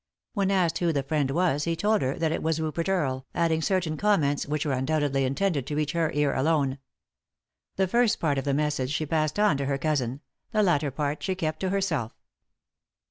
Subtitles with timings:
[0.33, 3.61] When asked who the friend was he told her that it was Rupert Earle, adding
[3.61, 6.79] certain comments which were undoubtedly intended to reach her ear alone.
[7.75, 11.21] The first part of the message she passed on to her cousin; the latter part
[11.21, 12.13] she kept to herself.